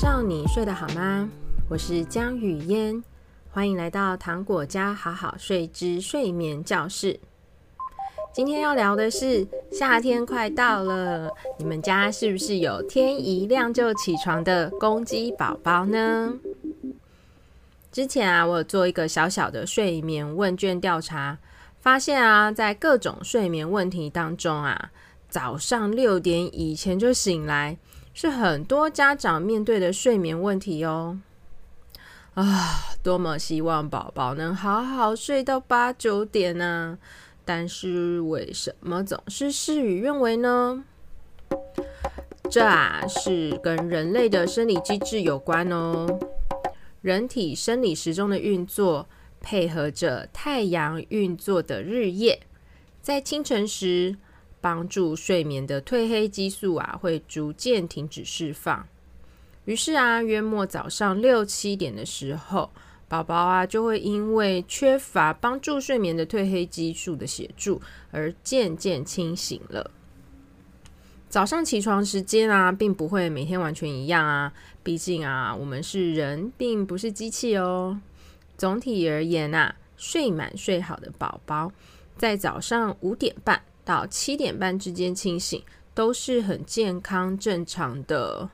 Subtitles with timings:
[0.00, 1.28] 少你睡得好吗？
[1.68, 3.04] 我是江雨嫣，
[3.50, 7.20] 欢迎来到糖果家好好睡之睡眠教室。
[8.32, 16.32] 今天要聊的是夏天快到了，你们家是不是有天一亮就起床的公鸡宝宝呢？
[17.92, 21.36] 之前啊，我有做一个小小的睡眠问卷调查，
[21.78, 24.90] 发现啊，在各种睡眠问题当中啊，
[25.28, 27.76] 早上六点以前就醒来。
[28.12, 31.20] 是很多家长面对的睡眠问题哦。
[32.34, 36.98] 啊，多么希望宝宝能好好睡到八九点呢？
[37.44, 40.84] 但是为什么总是事与愿违呢？
[42.48, 46.18] 这啊是跟人类的生理机制有关哦。
[47.00, 49.08] 人体生理时钟的运作
[49.40, 52.40] 配合着太阳运作的日夜，
[53.00, 54.16] 在清晨时，
[54.60, 58.86] 帮助睡眠的褪黑激素啊，会逐渐停止释放。
[59.64, 62.70] 于是啊，约莫早上六七点的时候，
[63.08, 69.90] 宝宝啊就会因为缺乏帮助睡眠的褪黑激素的协助，而渐渐清醒了。
[71.28, 78.00] 早上起床时间啊，并不会每天完全一样啊，毕竟啊，我们是人，并不是机器哦。
[78.58, 81.70] 总体而言啊，睡满睡好的宝宝，
[82.16, 83.62] 在早上五点半。
[83.90, 85.60] 到七点半之间清醒
[85.92, 88.48] 都是很健康正常的，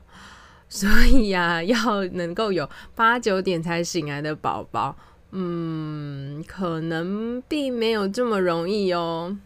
[0.67, 4.97] 所以呀、 要能够有八九点才醒来的宝宝，
[5.29, 9.37] 嗯，可能并没有这么容易哦。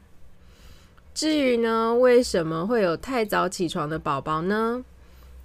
[1.13, 4.85] 至于呢，为什么会有太早起床的宝宝呢？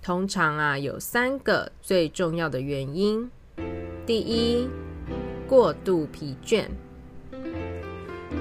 [0.01, 3.29] 通常啊，有三个最重要的原因。
[4.07, 4.69] 第一，
[5.49, 6.67] 过度疲倦。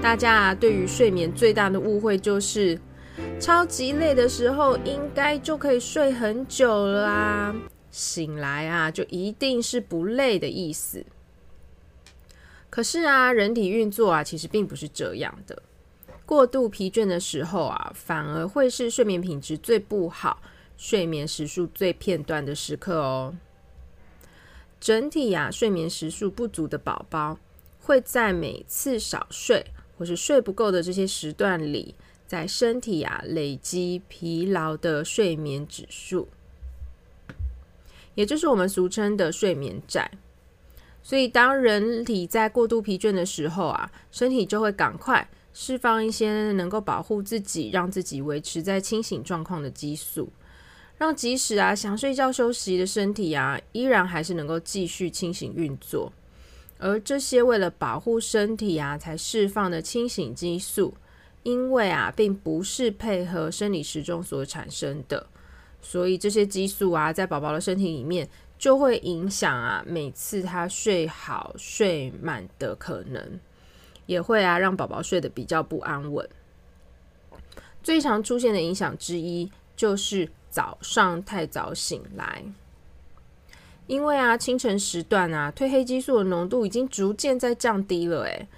[0.02, 2.78] 大家啊，对于睡眠最大的误会就是，
[3.40, 7.54] 超级累的时候应该就可以睡很久了啊，
[7.90, 11.04] 醒来啊就一定是不累的意思。
[12.70, 15.62] 可是啊，人体运作啊其实并不是这样的，
[16.24, 20.40] 过度疲倦的时候啊，反而会是睡眠品质最不好、
[20.76, 23.34] 睡眠时数最片段的时刻哦。
[24.78, 27.38] 整体啊，睡眠时数不足的宝宝
[27.80, 29.64] 会在每次少睡。
[29.98, 31.94] 或是睡不够的这些时段里，
[32.26, 36.28] 在身体啊累积疲劳的睡眠指数，
[38.14, 40.10] 也就是我们俗称的睡眠债。
[41.02, 50.28] 所以，当人体在过度疲倦的时候啊，身体就会赶快释放一些能够保护自己、让自己维持在清醒状况的激素，
[50.98, 56.12] 让即使啊想睡觉休息的身体啊，依然还是能够继续清醒运作。
[56.78, 60.94] 而这些为了保护身体啊，才释放的清醒激素，
[61.42, 65.26] 因为啊，并不是配合生理时钟所产生的，
[65.80, 68.28] 所以这些激素啊，在宝宝的身体里面
[68.58, 73.40] 就会影响啊，每次他睡好睡满的可能，
[74.04, 76.28] 也会啊，让宝宝睡得比较不安稳。
[77.82, 82.44] 最常出现的影响之一，就是早上太早醒来。
[83.86, 88.24] 因为啊，清晨时段啊，褪黑激素的浓度已经逐渐在降低了。
[88.24, 88.48] 诶，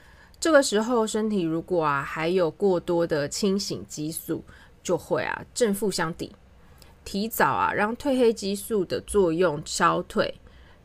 [0.41, 4.43] 这个时候身体如果啊还有过多的清醒激素，
[4.83, 6.35] 就会啊正负相抵，
[7.05, 10.35] 提早啊让褪黑激素的作用消退，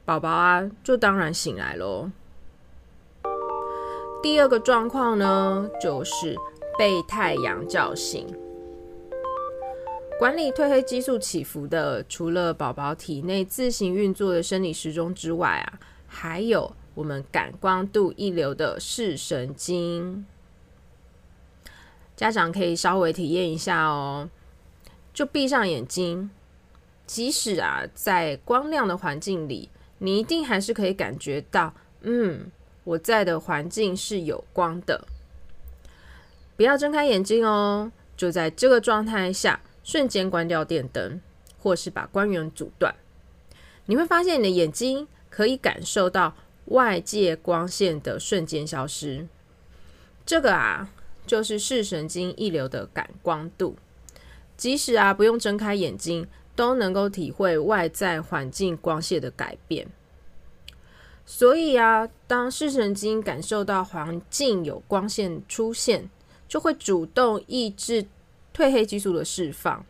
[0.03, 2.09] 宝宝啊就当然醒来喽。
[4.21, 6.35] 第二个状况呢，就是
[6.77, 8.27] 被太阳叫醒。
[10.23, 20.25] 管理褪黑激素起伏的，除了宝宝体内自行运作的生理时钟之外啊，还有我们感光度一流的视神经。
[22.16, 24.29] 家长可以稍微体验一下哦，
[25.13, 26.29] 就闭上眼睛，
[27.05, 32.49] 即使啊在光亮的环境里，你一定还是可以感觉到，嗯，
[32.85, 35.05] 我在的环境是有光的。
[36.55, 39.59] 不要睁开眼睛哦，就在这个状态下。
[39.84, 41.20] 瞬间关掉电灯，
[41.59, 42.96] 或是把光源阻断，
[43.85, 46.35] 你会发现你的眼睛可以感受到
[46.66, 49.28] 外界光线的瞬间消失。
[50.26, 50.90] 这个啊，
[51.28, 53.76] 就是视神经一流的感光度，
[54.56, 59.88] 即使啊不用睁开眼睛，都能够体会外在环境光线的改变。
[61.26, 66.09] 所以啊，当视神经感受到环境有光线出现，
[66.47, 68.06] 就会主动抑制。
[68.53, 69.84] 褪黑激素的释放，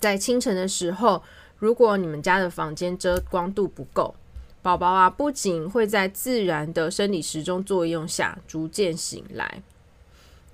[0.00, 1.22] 在清晨的时候，
[1.58, 4.14] 如果你们家的房间遮光度不够，
[4.60, 9.62] 宝宝啊不仅会在自然的生理时钟作用下逐渐醒来，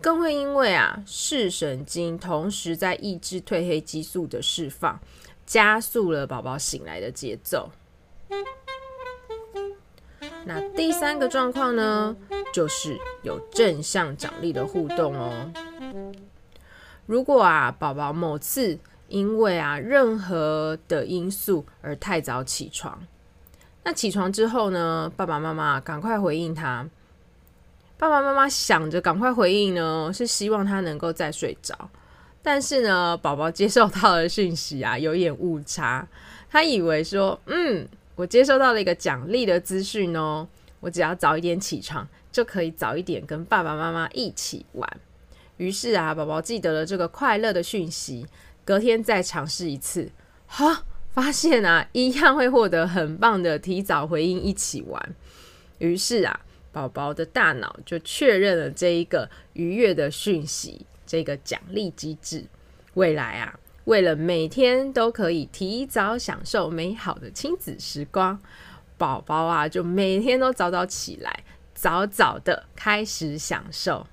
[0.00, 5.00] 更会因为啊视神经同时在抑制褪黑激素的释放，
[5.46, 7.70] 加速了宝宝醒来的节奏。
[10.44, 12.16] 那第三个状况呢，
[12.52, 15.52] 就是有正向奖励的互动哦。
[17.08, 18.78] 如果啊，宝宝某次
[19.08, 23.02] 因为啊任何的因素而太早起床，
[23.82, 26.86] 那起床之后呢，爸爸妈妈赶快回应他。
[27.96, 31.88] 爸爸妈妈想着赶快回应呢，是希望他能够再睡着。
[32.42, 36.06] 但是呢，宝宝接受到的讯息啊，有点误差。
[36.50, 40.46] 他以为说，嗯，我接收到了一个奖励的资讯哦，
[40.80, 45.00] 我只要早一点起床，就可以早一点跟爸爸妈妈一起玩。
[45.58, 48.26] 于是啊，宝宝记得了这个快乐的讯息，
[48.64, 50.10] 隔天再尝试一次，
[50.46, 55.14] 哈，发现啊，一样会获得很棒的提早回应，一起玩。
[55.78, 56.40] 于是啊，
[56.72, 62.44] 宝宝的大脑就确认了这一个愉悦的讯息，这个奖励机制。
[62.94, 68.40] 未来啊，为了每天都可以提早享受美好的亲子时光，
[68.96, 71.44] 宝宝啊，就每天都早早起来，
[71.74, 74.06] 早早的开始享受。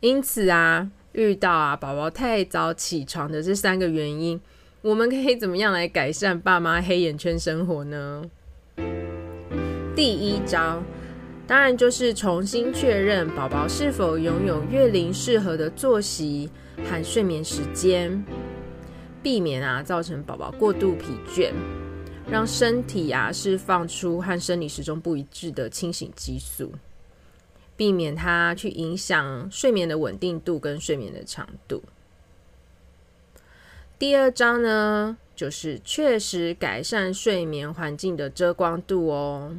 [0.00, 4.40] 因此啊，遇到啊宝宝太早起床的这三个原因，
[4.82, 8.22] 我们可以怎么样来改善爸妈黑眼圈生活呢？
[9.96, 10.82] 第一招，
[11.46, 16.50] 当然就是重新确认宝宝是否拥有月龄适合的作息
[16.84, 18.22] 和睡眠时间，
[19.22, 21.50] 避免啊造成宝宝过度疲倦，
[22.30, 26.70] 让身体啊释放出和生理时钟不一致的清醒激素。
[27.76, 31.82] 避免它去影响睡眠的稳定度跟睡眠的长度。
[33.98, 39.56] 第二招呢，就是确实改善睡眠环境的遮光度哦。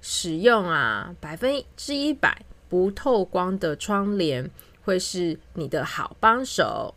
[0.00, 4.50] 使用啊百分之一百不透光的窗帘
[4.84, 6.94] 会是你的好帮手，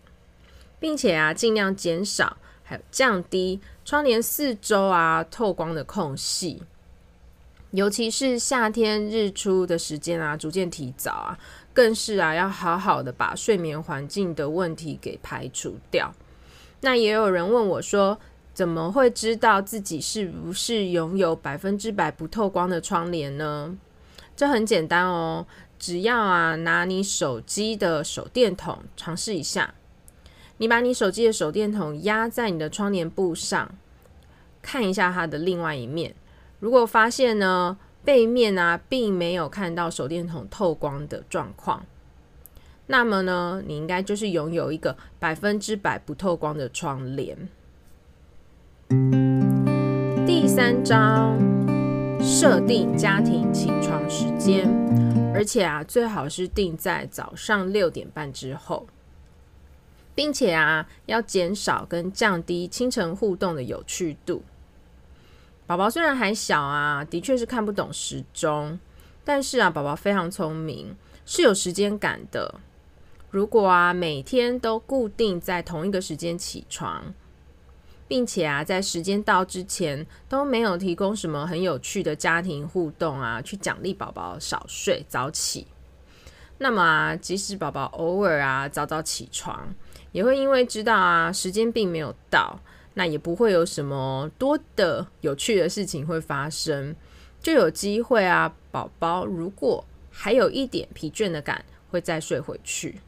[0.80, 6.62] 并且啊尽量减少还有降低窗帘四周啊透光的空隙。
[7.72, 11.40] 尤其是夏天日出的时间啊，逐渐提早啊，
[11.72, 16.12] 更是啊，要好好的把睡眠环境的问题给排除掉。
[16.82, 18.18] 那也有人问我说，
[18.56, 23.78] 怎么会知道自己是不是拥有百分之百不透光的窗帘呢？
[24.36, 25.46] 这很简单哦，
[25.78, 29.76] 只要啊，拿你手机的手电筒尝试一下，
[30.58, 33.70] 你把你手机的手电筒压在你的窗帘布上，
[34.62, 36.16] 看一下它的另外一面。
[36.60, 41.86] 如果发现呢，背面啊并没有看到手电筒透光的状况，
[42.88, 47.50] 那么呢，你应该就是拥有一个百分之百不透光的窗帘。
[50.26, 51.36] 第三招，
[52.20, 54.68] 设定家庭起床时间，
[55.34, 58.88] 而且啊，最好是定在早上六点半之后，
[60.14, 64.44] 并且啊，要减少跟降低清晨互动的有趣度。
[65.70, 68.80] 宝宝虽然还小啊，的确是看不懂时钟，
[69.24, 70.96] 但是啊，宝宝非常聪明，
[71.28, 72.56] 是有时间感的。
[73.30, 77.14] 如果啊，每天都固定在同一个时间起床，
[78.08, 85.68] 并且啊，在时间到之前都没有提供什么很有趣的家庭互动啊，去奖励宝宝少睡早起，
[86.58, 89.72] 那么啊，即使宝宝偶尔啊早早起床，
[90.14, 92.60] 也会因为知道啊时间并没有到。
[93.00, 96.94] 那也不会有什么多的有趣的事情会发生，
[97.42, 103.00] 就有机会啊，宝宝如果还有一点疲倦的感，会再睡回去。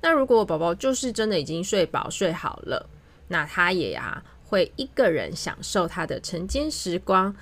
[0.00, 2.88] 那如果宝宝就是真的已经睡饱睡好了，
[3.28, 7.32] 那他也啊会一个人享受他的晨间时光。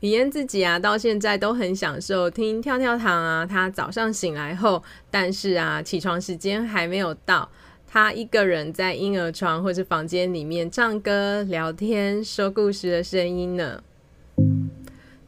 [0.00, 7.50] 李嫣自己啊到现在都很享受听跳跳糖啊，他早上醒来后，但是啊起床时间还没有到。
[7.90, 13.82] 他一个人在婴儿床或者房间里面唱歌、聊天、说故事的声音呢。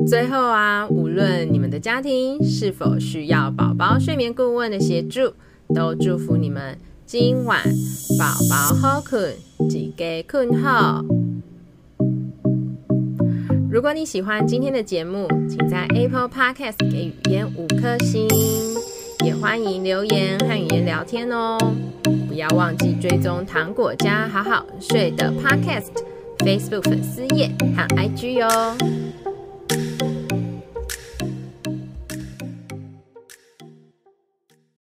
[0.07, 5.33] 最后啊，无论你们的家庭是否需要宝宝睡眠顾问的协助，
[5.75, 6.76] 都祝福你们
[7.07, 7.62] 今晚
[8.19, 9.35] 宝宝好困，
[9.71, 11.02] 一觉困好。
[13.71, 18.29] 如果你喜欢今天的节目，请在 Apple Podcast 给语嫣五颗星，
[19.25, 21.59] 也欢迎留言和语嫣聊天哦。
[22.40, 25.90] 不要忘记追踪糖果家好好睡的 Podcast、
[26.38, 29.29] Facebook 粉丝页和 IG 哦。